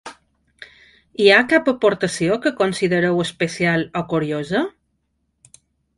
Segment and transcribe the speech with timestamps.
[1.25, 4.63] Hi ha cap aportació que considereu especial o curiosa?